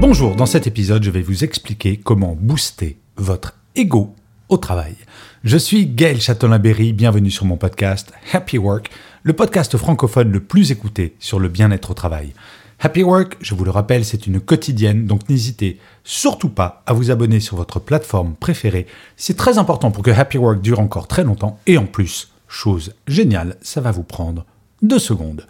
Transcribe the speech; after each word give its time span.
Bonjour, 0.00 0.36
dans 0.36 0.46
cet 0.46 0.68
épisode, 0.68 1.02
je 1.02 1.10
vais 1.10 1.22
vous 1.22 1.42
expliquer 1.42 1.96
comment 1.96 2.36
booster 2.38 2.98
votre 3.16 3.54
ego 3.74 4.14
au 4.48 4.56
travail. 4.56 4.94
Je 5.42 5.58
suis 5.58 5.86
Gaël 5.86 6.20
Châtelain-Berry, 6.20 6.92
bienvenue 6.92 7.32
sur 7.32 7.46
mon 7.46 7.56
podcast 7.56 8.12
Happy 8.32 8.58
Work, 8.58 8.90
le 9.24 9.32
podcast 9.32 9.76
francophone 9.76 10.30
le 10.30 10.38
plus 10.38 10.70
écouté 10.70 11.16
sur 11.18 11.40
le 11.40 11.48
bien-être 11.48 11.90
au 11.90 11.94
travail. 11.94 12.32
Happy 12.78 13.02
Work, 13.02 13.38
je 13.40 13.56
vous 13.56 13.64
le 13.64 13.72
rappelle, 13.72 14.04
c'est 14.04 14.28
une 14.28 14.38
quotidienne, 14.38 15.06
donc 15.06 15.28
n'hésitez 15.28 15.80
surtout 16.04 16.50
pas 16.50 16.84
à 16.86 16.92
vous 16.92 17.10
abonner 17.10 17.40
sur 17.40 17.56
votre 17.56 17.80
plateforme 17.80 18.36
préférée. 18.36 18.86
C'est 19.16 19.36
très 19.36 19.58
important 19.58 19.90
pour 19.90 20.04
que 20.04 20.12
Happy 20.12 20.38
Work 20.38 20.62
dure 20.62 20.78
encore 20.78 21.08
très 21.08 21.24
longtemps 21.24 21.58
et 21.66 21.76
en 21.76 21.86
plus, 21.86 22.30
chose 22.46 22.94
géniale, 23.08 23.56
ça 23.62 23.80
va 23.80 23.90
vous 23.90 24.04
prendre 24.04 24.46
deux 24.80 25.00
secondes. 25.00 25.44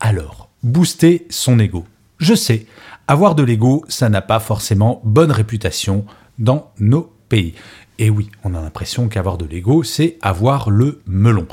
Alors, 0.00 0.48
booster 0.64 1.24
son 1.30 1.60
ego. 1.60 1.84
Je 2.18 2.34
sais, 2.34 2.66
avoir 3.08 3.34
de 3.34 3.42
l'ego, 3.42 3.84
ça 3.88 4.08
n'a 4.08 4.22
pas 4.22 4.40
forcément 4.40 5.00
bonne 5.04 5.32
réputation 5.32 6.04
dans 6.38 6.70
nos 6.78 7.12
pays. 7.28 7.54
Et 7.98 8.10
oui, 8.10 8.30
on 8.44 8.54
a 8.54 8.60
l'impression 8.60 9.08
qu'avoir 9.08 9.38
de 9.38 9.44
l'ego, 9.44 9.82
c'est 9.82 10.18
avoir 10.22 10.70
le 10.70 11.00
melon. 11.06 11.46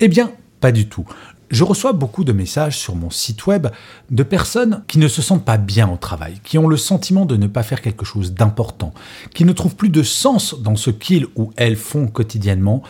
Eh 0.00 0.08
bien, 0.08 0.32
pas 0.60 0.72
du 0.72 0.88
tout. 0.88 1.04
Je 1.50 1.64
reçois 1.64 1.92
beaucoup 1.92 2.24
de 2.24 2.32
messages 2.32 2.78
sur 2.78 2.96
mon 2.96 3.10
site 3.10 3.46
web 3.46 3.66
de 4.10 4.22
personnes 4.22 4.84
qui 4.88 4.98
ne 4.98 5.06
se 5.06 5.20
sentent 5.20 5.44
pas 5.44 5.58
bien 5.58 5.86
au 5.90 5.98
travail, 5.98 6.40
qui 6.44 6.56
ont 6.56 6.66
le 6.66 6.78
sentiment 6.78 7.26
de 7.26 7.36
ne 7.36 7.46
pas 7.46 7.62
faire 7.62 7.82
quelque 7.82 8.06
chose 8.06 8.32
d'important, 8.32 8.94
qui 9.34 9.44
ne 9.44 9.52
trouvent 9.52 9.76
plus 9.76 9.90
de 9.90 10.02
sens 10.02 10.58
dans 10.58 10.76
ce 10.76 10.88
qu'ils 10.88 11.26
ou 11.36 11.52
elles 11.56 11.76
font 11.76 12.06
quotidiennement, 12.06 12.82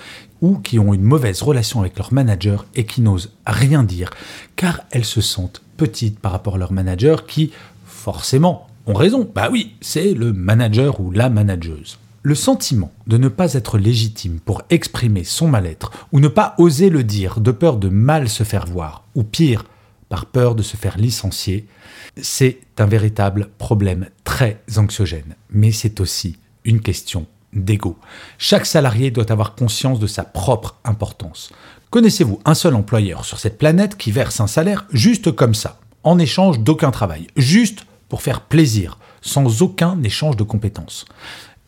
ou 0.42 0.58
qui 0.58 0.78
ont 0.78 0.94
une 0.94 1.02
mauvaise 1.02 1.42
relation 1.42 1.80
avec 1.80 1.98
leur 1.98 2.12
manager 2.12 2.66
et 2.76 2.86
qui 2.86 3.00
n'osent 3.00 3.32
rien 3.46 3.82
dire, 3.82 4.10
car 4.54 4.82
elles 4.92 5.04
se 5.04 5.20
sentent 5.20 5.62
petites 5.76 6.20
par 6.20 6.30
rapport 6.30 6.54
à 6.54 6.58
leur 6.58 6.72
manager 6.72 7.26
qui, 7.26 7.50
forcément, 8.02 8.66
ont 8.86 8.94
raison. 8.94 9.30
Bah 9.32 9.48
oui, 9.50 9.76
c'est 9.80 10.12
le 10.12 10.32
manager 10.32 11.00
ou 11.00 11.12
la 11.12 11.30
manageuse. 11.30 11.98
Le 12.24 12.34
sentiment 12.34 12.92
de 13.06 13.16
ne 13.16 13.28
pas 13.28 13.54
être 13.54 13.78
légitime 13.78 14.40
pour 14.40 14.62
exprimer 14.70 15.22
son 15.22 15.46
mal-être 15.46 15.92
ou 16.10 16.18
ne 16.18 16.28
pas 16.28 16.54
oser 16.58 16.90
le 16.90 17.04
dire 17.04 17.40
de 17.40 17.52
peur 17.52 17.76
de 17.76 17.88
mal 17.88 18.28
se 18.28 18.42
faire 18.42 18.66
voir, 18.66 19.04
ou 19.14 19.22
pire, 19.22 19.64
par 20.08 20.26
peur 20.26 20.56
de 20.56 20.62
se 20.62 20.76
faire 20.76 20.98
licencier, 20.98 21.66
c'est 22.20 22.58
un 22.78 22.86
véritable 22.86 23.48
problème 23.56 24.08
très 24.24 24.60
anxiogène. 24.76 25.36
Mais 25.50 25.70
c'est 25.70 26.00
aussi 26.00 26.36
une 26.64 26.80
question 26.80 27.26
d'ego. 27.52 27.96
Chaque 28.36 28.66
salarié 28.66 29.12
doit 29.12 29.30
avoir 29.30 29.54
conscience 29.54 30.00
de 30.00 30.06
sa 30.08 30.24
propre 30.24 30.76
importance. 30.84 31.52
Connaissez-vous 31.90 32.40
un 32.44 32.54
seul 32.54 32.74
employeur 32.74 33.24
sur 33.24 33.38
cette 33.38 33.58
planète 33.58 33.96
qui 33.96 34.10
verse 34.10 34.40
un 34.40 34.46
salaire 34.46 34.86
juste 34.92 35.30
comme 35.32 35.54
ça, 35.54 35.78
en 36.02 36.18
échange 36.18 36.60
d'aucun 36.60 36.90
travail, 36.90 37.26
juste 37.36 37.84
pour 38.12 38.20
faire 38.20 38.42
plaisir, 38.42 38.98
sans 39.22 39.62
aucun 39.62 40.02
échange 40.02 40.36
de 40.36 40.42
compétences 40.42 41.06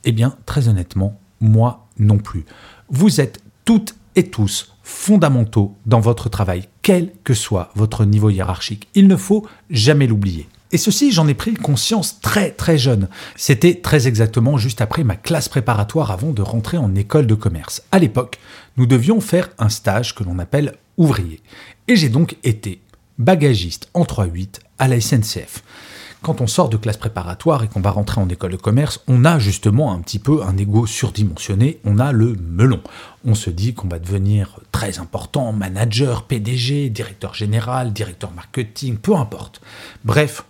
eh 0.05 0.13
bien, 0.13 0.37
très 0.45 0.69
honnêtement, 0.69 1.19
moi 1.41 1.87
non 1.99 2.19
plus. 2.19 2.45
Vous 2.91 3.19
êtes 3.19 3.41
toutes 3.65 3.95
et 4.15 4.25
tous 4.25 4.75
fondamentaux 4.83 5.75
dans 5.87 6.01
votre 6.01 6.29
travail, 6.29 6.69
quel 6.83 7.13
que 7.25 7.33
soit 7.33 7.71
votre 7.75 8.05
niveau 8.05 8.29
hiérarchique. 8.29 8.89
Il 8.95 9.09
ne 9.09 9.17
faut 9.17 9.47
jamais 9.71 10.07
l'oublier. 10.07 10.47
Et 10.71 10.77
ceci, 10.77 11.13
j'en 11.13 11.29
ai 11.29 11.35
pris 11.35 11.55
conscience 11.55 12.21
très 12.21 12.51
très 12.51 12.77
jeune. 12.77 13.09
C'était 13.37 13.77
très 13.77 14.07
exactement 14.07 14.59
juste 14.59 14.83
après 14.83 15.03
ma 15.03 15.17
classe 15.17 15.49
préparatoire 15.49 16.11
avant 16.11 16.33
de 16.33 16.43
rentrer 16.43 16.77
en 16.77 16.95
école 16.95 17.27
de 17.27 17.35
commerce. 17.35 17.83
À 17.91 17.99
l'époque, 17.99 18.39
nous 18.77 18.85
devions 18.85 19.23
faire 19.23 19.49
un 19.59 19.71
stage 19.71 20.15
que 20.15 20.25
l'on 20.25 20.39
appelle 20.39 20.75
ouvrier. 20.99 21.41
Et 21.89 21.97
j'ai 21.97 22.11
donc 22.11 22.37
été 22.45 22.83
bagagiste 23.19 23.89
en 23.95 24.03
3-8 24.03 24.59
à 24.79 24.89
la 24.89 25.01
SNCF 25.01 25.63
quand 26.25 26.41
on 26.41 26.47
sort 26.47 26.71
de 26.71 26.79
classe 26.79 26.97
préparatoire 26.97 27.63
et 27.63 27.69
qu'on 27.69 27.83
va 27.83 27.91
rentrer 27.91 28.19
en 28.19 28.29
école 28.31 28.53
de 28.53 28.57
commerce, 28.57 29.01
on 29.07 29.27
a 29.27 29.39
justement 29.39 29.93
un 29.93 30.01
petit 30.01 30.19
peu 30.19 30.43
un 30.43 30.57
ego 30.57 30.87
surdimensionné, 30.87 31.81
on 31.85 31.99
a 31.99 32.13
le 32.13 32.35
melon. 32.41 32.81
On 33.27 33.35
se 33.35 33.51
dit 33.51 33.75
qu'on 33.75 33.89
va 33.89 33.99
devenir 33.99 34.59
très 34.73 34.99
important, 34.99 35.53
manager, 35.53 36.23
PDG, 36.23 36.89
directeur 36.89 37.35
général, 37.35 37.93
directeur 37.93 38.33
marketing, 38.33 38.97
peu 38.97 39.15
importe. 39.15 39.61
Bref, 40.05 40.45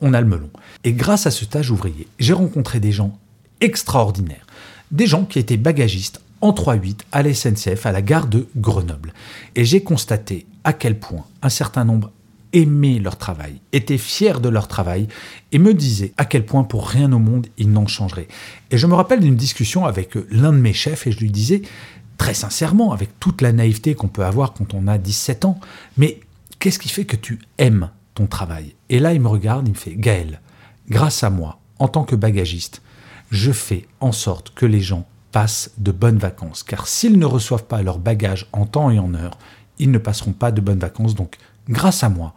on 0.00 0.14
a 0.14 0.20
le 0.22 0.26
melon. 0.26 0.48
Et 0.84 0.94
grâce 0.94 1.26
à 1.26 1.30
ce 1.30 1.44
stage 1.44 1.70
ouvrier, 1.70 2.08
j'ai 2.18 2.32
rencontré 2.32 2.80
des 2.80 2.92
gens 2.92 3.18
extraordinaires. 3.60 4.46
Des 4.92 5.06
gens 5.06 5.26
qui 5.26 5.38
étaient 5.38 5.58
bagagistes 5.58 6.22
en 6.40 6.52
3-8 6.52 7.00
à 7.12 7.22
la 7.22 7.34
SNCF 7.34 7.84
à 7.84 7.92
la 7.92 8.00
gare 8.00 8.28
de 8.28 8.46
Grenoble. 8.56 9.12
Et 9.56 9.66
j'ai 9.66 9.82
constaté 9.82 10.46
à 10.64 10.72
quel 10.72 10.98
point 10.98 11.24
un 11.42 11.50
certain 11.50 11.84
nombre 11.84 12.12
aimaient 12.52 12.98
leur 12.98 13.16
travail, 13.16 13.60
étaient 13.72 13.98
fiers 13.98 14.40
de 14.40 14.48
leur 14.48 14.68
travail 14.68 15.08
et 15.52 15.58
me 15.58 15.74
disaient 15.74 16.12
à 16.16 16.24
quel 16.24 16.44
point 16.46 16.64
pour 16.64 16.88
rien 16.88 17.12
au 17.12 17.18
monde 17.18 17.46
ils 17.58 17.70
n'en 17.70 17.86
changeraient. 17.86 18.28
Et 18.70 18.78
je 18.78 18.86
me 18.86 18.94
rappelle 18.94 19.20
d'une 19.20 19.36
discussion 19.36 19.84
avec 19.86 20.16
l'un 20.30 20.52
de 20.52 20.58
mes 20.58 20.72
chefs 20.72 21.06
et 21.06 21.12
je 21.12 21.20
lui 21.20 21.30
disais 21.30 21.62
très 22.18 22.34
sincèrement, 22.34 22.92
avec 22.92 23.18
toute 23.20 23.42
la 23.42 23.52
naïveté 23.52 23.94
qu'on 23.94 24.08
peut 24.08 24.24
avoir 24.24 24.52
quand 24.52 24.74
on 24.74 24.88
a 24.88 24.98
17 24.98 25.44
ans, 25.44 25.58
mais 25.96 26.20
qu'est-ce 26.58 26.80
qui 26.80 26.88
fait 26.88 27.04
que 27.04 27.16
tu 27.16 27.38
aimes 27.58 27.90
ton 28.14 28.26
travail? 28.26 28.74
Et 28.90 28.98
là 28.98 29.14
il 29.14 29.20
me 29.20 29.28
regarde, 29.28 29.68
il 29.68 29.72
me 29.72 29.76
fait 29.76 29.94
Gaël, 29.94 30.40
grâce 30.90 31.22
à 31.22 31.30
moi, 31.30 31.60
en 31.78 31.86
tant 31.86 32.02
que 32.02 32.16
bagagiste, 32.16 32.82
je 33.30 33.52
fais 33.52 33.86
en 34.00 34.12
sorte 34.12 34.52
que 34.54 34.66
les 34.66 34.80
gens 34.80 35.06
passent 35.30 35.70
de 35.78 35.92
bonnes 35.92 36.18
vacances, 36.18 36.62
car 36.64 36.88
s'ils 36.88 37.18
ne 37.18 37.26
reçoivent 37.26 37.66
pas 37.66 37.82
leur 37.82 37.98
bagage 37.98 38.48
en 38.52 38.66
temps 38.66 38.90
et 38.90 38.98
en 38.98 39.14
heure, 39.14 39.38
ils 39.78 39.90
ne 39.90 39.98
passeront 39.98 40.32
pas 40.32 40.50
de 40.50 40.60
bonnes 40.60 40.78
vacances. 40.78 41.14
Donc 41.14 41.36
grâce 41.68 42.02
à 42.02 42.08
moi, 42.08 42.34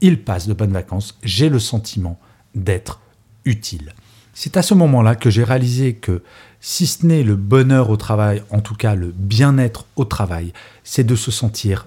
ils 0.00 0.22
passent 0.22 0.46
de 0.46 0.54
bonnes 0.54 0.72
vacances, 0.72 1.18
j'ai 1.22 1.48
le 1.48 1.58
sentiment 1.58 2.18
d'être 2.54 3.00
utile. 3.44 3.94
C'est 4.34 4.56
à 4.56 4.62
ce 4.62 4.74
moment-là 4.74 5.16
que 5.16 5.30
j'ai 5.30 5.42
réalisé 5.42 5.94
que 5.94 6.22
si 6.60 6.86
ce 6.86 7.04
n'est 7.04 7.22
le 7.22 7.36
bonheur 7.36 7.90
au 7.90 7.96
travail, 7.96 8.42
en 8.50 8.60
tout 8.60 8.74
cas 8.74 8.94
le 8.94 9.08
bien-être 9.08 9.86
au 9.96 10.04
travail, 10.04 10.52
c'est 10.84 11.04
de 11.04 11.16
se 11.16 11.30
sentir 11.30 11.86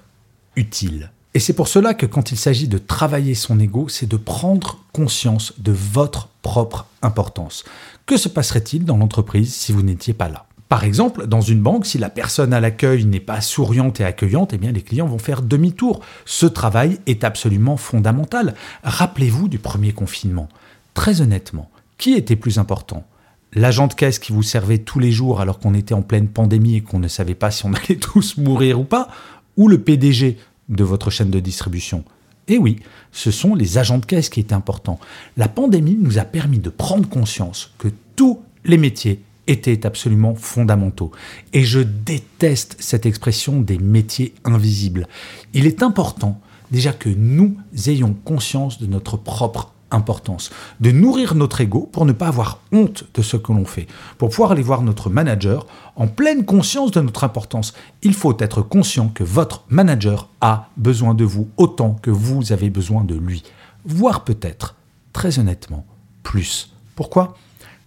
utile. 0.55 1.11
Et 1.33 1.39
c'est 1.39 1.53
pour 1.53 1.69
cela 1.69 1.93
que 1.93 2.05
quand 2.05 2.31
il 2.31 2.37
s'agit 2.37 2.67
de 2.67 2.77
travailler 2.77 3.35
son 3.35 3.57
ego, 3.59 3.87
c'est 3.87 4.07
de 4.07 4.17
prendre 4.17 4.79
conscience 4.91 5.53
de 5.59 5.71
votre 5.71 6.27
propre 6.41 6.87
importance. 7.01 7.63
Que 8.05 8.17
se 8.17 8.27
passerait-il 8.27 8.83
dans 8.83 8.97
l'entreprise 8.97 9.53
si 9.53 9.71
vous 9.71 9.81
n'étiez 9.81 10.13
pas 10.13 10.27
là? 10.27 10.45
Par 10.71 10.85
exemple, 10.85 11.27
dans 11.27 11.41
une 11.41 11.59
banque, 11.59 11.85
si 11.85 11.97
la 11.97 12.09
personne 12.09 12.53
à 12.53 12.61
l'accueil 12.61 13.03
n'est 13.03 13.19
pas 13.19 13.41
souriante 13.41 13.99
et 13.99 14.05
accueillante, 14.05 14.53
eh 14.53 14.57
bien 14.57 14.71
les 14.71 14.81
clients 14.81 15.05
vont 15.05 15.17
faire 15.17 15.41
demi-tour. 15.41 15.99
Ce 16.23 16.45
travail 16.45 16.97
est 17.07 17.25
absolument 17.25 17.75
fondamental. 17.75 18.55
Rappelez-vous 18.81 19.49
du 19.49 19.59
premier 19.59 19.91
confinement. 19.91 20.47
Très 20.93 21.19
honnêtement, 21.19 21.69
qui 21.97 22.13
était 22.13 22.37
plus 22.37 22.57
important? 22.57 23.05
L'agent 23.51 23.87
de 23.87 23.93
caisse 23.93 24.17
qui 24.17 24.31
vous 24.31 24.43
servait 24.43 24.77
tous 24.77 24.99
les 24.99 25.11
jours 25.11 25.41
alors 25.41 25.59
qu'on 25.59 25.73
était 25.73 25.93
en 25.93 26.03
pleine 26.03 26.29
pandémie 26.29 26.77
et 26.77 26.81
qu'on 26.81 26.99
ne 26.99 27.09
savait 27.09 27.35
pas 27.35 27.51
si 27.51 27.65
on 27.65 27.73
allait 27.73 27.95
tous 27.99 28.37
mourir 28.37 28.79
ou 28.79 28.85
pas? 28.85 29.09
Ou 29.57 29.67
le 29.67 29.81
PDG 29.81 30.37
de 30.69 30.83
votre 30.85 31.09
chaîne 31.09 31.31
de 31.31 31.41
distribution? 31.41 32.05
Eh 32.47 32.57
oui, 32.57 32.77
ce 33.11 33.29
sont 33.29 33.55
les 33.55 33.77
agents 33.77 33.97
de 33.97 34.05
caisse 34.05 34.29
qui 34.29 34.39
étaient 34.39 34.53
importants. 34.53 35.01
La 35.35 35.49
pandémie 35.49 35.97
nous 35.99 36.17
a 36.17 36.23
permis 36.23 36.59
de 36.59 36.69
prendre 36.69 37.09
conscience 37.09 37.73
que 37.77 37.89
tous 38.15 38.39
les 38.63 38.77
métiers 38.77 39.21
étaient 39.51 39.85
absolument 39.85 40.35
fondamentaux. 40.35 41.11
Et 41.53 41.63
je 41.63 41.79
déteste 41.79 42.77
cette 42.79 43.05
expression 43.05 43.61
des 43.61 43.77
métiers 43.77 44.33
invisibles. 44.43 45.07
Il 45.53 45.67
est 45.67 45.83
important 45.83 46.41
déjà 46.71 46.93
que 46.93 47.09
nous 47.09 47.57
ayons 47.87 48.13
conscience 48.13 48.79
de 48.79 48.87
notre 48.87 49.17
propre 49.17 49.71
importance, 49.91 50.51
de 50.79 50.91
nourrir 50.91 51.35
notre 51.35 51.61
ego 51.61 51.89
pour 51.91 52.05
ne 52.05 52.13
pas 52.13 52.27
avoir 52.27 52.61
honte 52.71 53.05
de 53.13 53.21
ce 53.21 53.37
que 53.37 53.51
l'on 53.51 53.65
fait, 53.65 53.87
pour 54.17 54.29
pouvoir 54.29 54.51
aller 54.51 54.61
voir 54.61 54.81
notre 54.81 55.09
manager 55.09 55.67
en 55.95 56.07
pleine 56.07 56.45
conscience 56.45 56.91
de 56.91 57.01
notre 57.01 57.25
importance. 57.25 57.73
Il 58.01 58.13
faut 58.13 58.35
être 58.39 58.61
conscient 58.61 59.09
que 59.09 59.25
votre 59.25 59.65
manager 59.69 60.29
a 60.39 60.69
besoin 60.77 61.13
de 61.13 61.25
vous 61.25 61.49
autant 61.57 61.97
que 62.01 62.09
vous 62.09 62.53
avez 62.53 62.69
besoin 62.69 63.03
de 63.03 63.15
lui, 63.15 63.43
voire 63.85 64.23
peut-être, 64.23 64.75
très 65.13 65.39
honnêtement, 65.39 65.85
plus. 66.23 66.71
Pourquoi? 66.95 67.35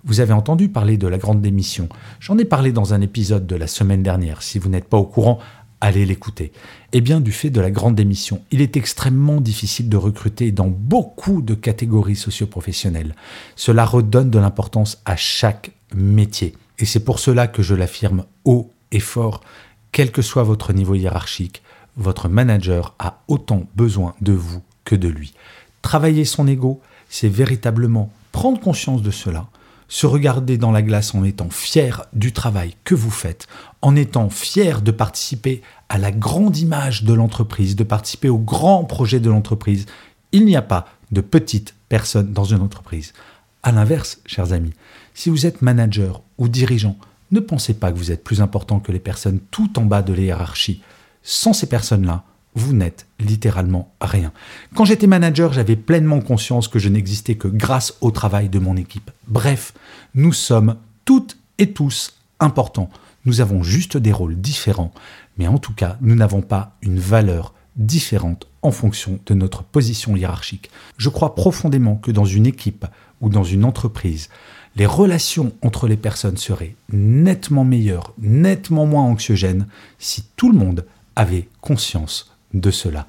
Vous 0.05 0.21
avez 0.21 0.33
entendu 0.33 0.69
parler 0.69 0.97
de 0.99 1.09
la 1.09 1.19
grande 1.19 1.41
démission. 1.41 1.89
J'en 2.21 2.39
ai 2.39 2.45
parlé 2.45 2.73
dans 2.73 2.95
un 2.95 3.01
épisode 3.01 3.47
de 3.47 3.57
la 3.57 3.67
semaine 3.67 4.03
dernière. 4.03 4.43
Si 4.43 4.59
vous 4.59 4.69
n'êtes 4.69 4.89
pas 4.89 4.99
au 4.99 5.05
courant, 5.05 5.39
allez 5.81 6.05
l'écouter 6.05 6.53
Eh 6.93 7.01
bien, 7.01 7.21
du 7.21 7.33
fait 7.33 7.51
de 7.51 7.61
la 7.61 7.71
grande 7.71 7.95
démission, 7.95 8.43
il 8.51 8.61
est 8.61 8.77
extrêmement 8.77 9.41
difficile 9.41 9.89
de 9.89 9.97
recruter 9.97 10.53
dans 10.53 10.69
beaucoup 10.69 11.41
de 11.43 11.55
catégories 11.55 12.17
socioprofessionnelles. 12.17 13.15
Cela 13.57 13.85
redonne 13.85 14.31
de 14.31 14.39
l'importance 14.39 15.01
à 15.05 15.17
chaque 15.17 15.73
métier. 15.95 16.55
Et 16.79 16.85
c'est 16.85 17.05
pour 17.05 17.19
cela 17.19 17.47
que 17.47 17.63
je 17.63 17.75
l'affirme 17.75 18.25
haut 18.45 18.73
et 18.93 19.01
fort, 19.01 19.43
quel 19.93 20.13
que 20.13 20.23
soit 20.23 20.43
votre 20.43 20.73
niveau 20.73 20.95
hiérarchique, 20.95 21.63
votre 21.97 22.29
manager 22.29 22.95
a 22.99 23.23
autant 23.29 23.65
besoin 23.77 24.15
de 24.21 24.33
vous 24.33 24.63
que 24.85 24.97
de 24.97 25.09
lui. 25.09 25.35
Travailler 25.83 26.25
son 26.25 26.47
ego, 26.47 26.81
c'est 27.09 27.29
véritablement 27.29 28.11
prendre 28.33 28.59
conscience 28.59 29.03
de 29.03 29.11
cela, 29.11 29.47
se 29.95 30.07
regarder 30.07 30.59
dans 30.59 30.73
la 30.73 30.83
glace 30.83 31.15
en 31.15 31.23
étant 31.23 31.51
fier 31.51 32.05
du 32.13 32.33
travail 32.33 32.75
que 32.83 32.97
vous 32.97 33.13
faites, 33.13 33.47
en 33.81 33.95
étant 33.95 34.29
fier 34.29 34.83
de 34.83 34.91
participer 34.91 35.63
à 35.89 35.99
la 35.99 36.11
grande 36.11 36.57
image 36.57 37.05
de 37.05 37.13
l'entreprise, 37.15 37.77
de 37.77 37.85
participer 37.85 38.29
au 38.29 38.39
grand 38.39 38.83
projet 38.83 39.21
de 39.21 39.31
l'entreprise. 39.31 39.87
Il 40.33 40.47
n'y 40.47 40.57
a 40.57 40.63
pas 40.63 40.89
de 41.13 41.21
petites 41.21 41.77
personnes 41.89 42.33
dans 42.33 42.43
une 42.43 42.61
entreprise. 42.61 43.13
À 43.63 43.71
l'inverse, 43.71 44.21
chers 44.27 44.53
amis, 44.53 44.73
si 45.15 45.31
vous 45.31 45.47
êtes 45.47 45.63
manager 45.63 46.23
ou 46.39 46.49
dirigeant, 46.49 46.97
ne 47.31 47.39
pensez 47.39 47.75
pas 47.75 47.93
que 47.93 47.97
vous 47.97 48.11
êtes 48.11 48.25
plus 48.25 48.41
important 48.41 48.81
que 48.81 48.91
les 48.91 48.99
personnes 48.99 49.39
tout 49.53 49.79
en 49.79 49.85
bas 49.85 50.03
de 50.03 50.13
la 50.13 50.23
hiérarchie. 50.23 50.83
Sans 51.23 51.53
ces 51.53 51.69
personnes-là, 51.69 52.25
vous 52.55 52.73
n'êtes 52.73 53.07
littéralement 53.19 53.93
rien. 54.01 54.33
Quand 54.75 54.85
j'étais 54.85 55.07
manager, 55.07 55.53
j'avais 55.53 55.77
pleinement 55.77 56.21
conscience 56.21 56.69
que 56.69 56.79
je 56.79 56.89
n'existais 56.89 57.35
que 57.35 57.49
grâce 57.49 57.95
au 58.01 58.11
travail 58.11 58.49
de 58.49 58.59
mon 58.59 58.77
équipe. 58.77 59.11
Bref, 59.27 59.75
nous 60.15 60.33
sommes 60.33 60.77
toutes 61.05 61.37
et 61.59 61.73
tous 61.73 62.15
importants. 62.41 62.91
Nous 63.25 63.41
avons 63.41 63.63
juste 63.63 63.97
des 63.97 64.13
rôles 64.13 64.37
différents, 64.37 64.93
mais 65.39 65.49
en 65.49 65.59
tout 65.59 65.73
cas, 65.73 65.97
nous 66.01 66.15
n'avons 66.15 66.43
pas 66.43 66.77
une 66.83 66.99
valeur 66.99 67.55
différente 67.77 68.47
en 68.63 68.71
fonction 68.71 69.19
de 69.27 69.35
notre 69.35 69.63
position 69.65 70.17
hiérarchique. 70.17 70.71
Je 70.97 71.09
crois 71.09 71.35
profondément 71.35 71.97
que 71.97 72.11
dans 72.11 72.25
une 72.25 72.47
équipe 72.47 72.87
ou 73.21 73.29
dans 73.29 73.45
une 73.45 73.65
entreprise, 73.65 74.29
les 74.77 74.87
relations 74.87 75.53
entre 75.63 75.87
les 75.87 75.97
personnes 75.97 76.37
seraient 76.37 76.77
nettement 76.93 77.65
meilleures, 77.65 78.13
nettement 78.19 78.87
moins 78.87 79.05
anxiogènes 79.05 79.67
si 79.99 80.25
tout 80.37 80.51
le 80.51 80.59
monde 80.59 80.85
avait 81.17 81.49
conscience 81.61 82.34
de 82.55 82.71
cela. 82.71 83.07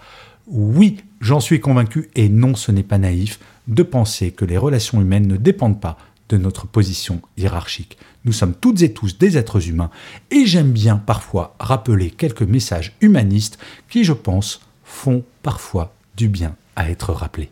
Oui, 0.48 0.98
j'en 1.22 1.40
suis 1.40 1.60
convaincu 1.60 2.10
et 2.16 2.30
non, 2.30 2.56
ce 2.56 2.72
n'est 2.72 2.84
pas 2.84 2.98
naïf 2.98 3.40
de 3.68 3.84
penser 3.84 4.32
que 4.32 4.46
les 4.46 4.58
relations 4.58 5.02
humaines 5.02 5.28
ne 5.28 5.38
dépendent 5.38 5.82
pas 5.82 5.98
de 6.30 6.38
notre 6.38 6.68
position 6.68 7.22
hiérarchique. 7.38 7.98
Nous 8.26 8.34
sommes 8.34 8.54
toutes 8.54 8.82
et 8.82 8.94
tous 8.94 9.18
des 9.18 9.38
êtres 9.38 9.70
humains 9.70 9.92
et 10.32 10.46
j'aime 10.46 10.72
bien 10.72 10.98
parfois 10.98 11.56
rappeler 11.60 12.10
quelques 12.10 12.42
messages 12.42 12.96
humanistes 13.02 13.60
qui, 13.90 14.04
je 14.04 14.14
pense, 14.14 14.62
font 14.84 15.24
parfois 15.44 15.94
du 16.18 16.28
bien 16.28 16.56
à 16.76 16.90
être 16.90 17.14
rappelés. 17.14 17.50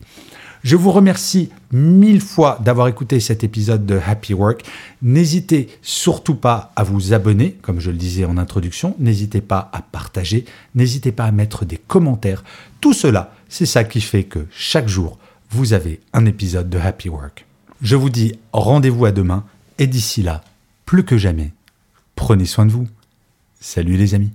Je 0.63 0.77
vous 0.77 0.91
remercie 0.91 1.49
mille 1.73 2.21
fois 2.21 2.57
d'avoir 2.63 2.87
écouté 2.87 3.19
cet 3.19 3.43
épisode 3.43 3.85
de 3.85 3.99
Happy 4.05 4.33
Work. 4.33 4.63
N'hésitez 5.01 5.67
surtout 5.81 6.35
pas 6.35 6.71
à 6.77 6.83
vous 6.83 7.11
abonner, 7.11 7.57
comme 7.61 7.81
je 7.81 7.91
le 7.91 7.97
disais 7.97 8.23
en 8.23 8.37
introduction. 8.37 8.95
N'hésitez 8.97 9.41
pas 9.41 9.69
à 9.73 9.81
partager. 9.81 10.45
N'hésitez 10.73 11.11
pas 11.11 11.25
à 11.25 11.31
mettre 11.33 11.65
des 11.65 11.75
commentaires. 11.75 12.45
Tout 12.79 12.93
cela, 12.93 13.35
c'est 13.49 13.65
ça 13.65 13.83
qui 13.83 13.99
fait 13.99 14.23
que 14.23 14.45
chaque 14.51 14.87
jour, 14.87 15.19
vous 15.49 15.73
avez 15.73 15.99
un 16.13 16.25
épisode 16.25 16.69
de 16.69 16.79
Happy 16.79 17.09
Work. 17.09 17.45
Je 17.81 17.97
vous 17.97 18.09
dis 18.09 18.39
rendez-vous 18.53 19.03
à 19.03 19.11
demain 19.11 19.43
et 19.79 19.87
d'ici 19.87 20.23
là, 20.23 20.45
plus 20.85 21.03
que 21.03 21.17
jamais, 21.17 21.51
prenez 22.15 22.45
soin 22.45 22.65
de 22.65 22.71
vous. 22.71 22.87
Salut 23.59 23.97
les 23.97 24.15
amis. 24.15 24.31